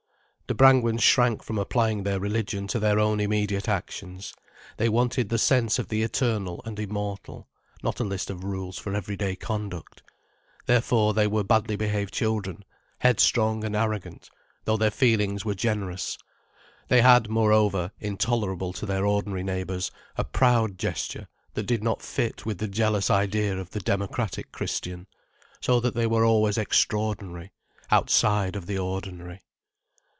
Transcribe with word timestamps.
The 0.47 0.55
Brangwens 0.55 1.01
shrank 1.01 1.43
from 1.43 1.57
applying 1.57 2.03
their 2.03 2.19
religion 2.19 2.67
to 2.67 2.77
their 2.79 2.99
own 2.99 3.21
immediate 3.21 3.69
actions. 3.69 4.33
They 4.75 4.89
wanted 4.89 5.29
the 5.29 5.37
sense 5.37 5.79
of 5.79 5.87
the 5.87 6.03
eternal 6.03 6.61
and 6.65 6.77
immortal, 6.77 7.47
not 7.81 8.01
a 8.01 8.03
list 8.03 8.29
of 8.29 8.43
rules 8.43 8.77
for 8.77 8.93
everyday 8.93 9.37
conduct. 9.37 10.03
Therefore 10.65 11.13
they 11.13 11.25
were 11.25 11.45
badly 11.45 11.77
behaved 11.77 12.13
children, 12.13 12.65
headstrong 12.99 13.63
and 13.63 13.77
arrogant, 13.77 14.29
though 14.65 14.75
their 14.75 14.91
feelings 14.91 15.45
were 15.45 15.53
generous. 15.53 16.17
They 16.89 16.99
had, 17.01 17.29
moreover—intolerable 17.29 18.73
to 18.73 18.85
their 18.85 19.05
ordinary 19.05 19.43
neighbours—a 19.45 20.23
proud 20.25 20.77
gesture, 20.77 21.29
that 21.53 21.63
did 21.63 21.81
not 21.81 22.01
fit 22.01 22.45
with 22.45 22.57
the 22.57 22.67
jealous 22.67 23.09
idea 23.09 23.57
of 23.57 23.69
the 23.69 23.79
democratic 23.79 24.51
Christian. 24.51 25.07
So 25.61 25.79
that 25.79 25.93
they 25.95 26.07
were 26.07 26.25
always 26.25 26.57
extraordinary, 26.57 27.53
outside 27.89 28.57
of 28.57 28.65
the 28.65 28.77
ordinary. 28.77 29.43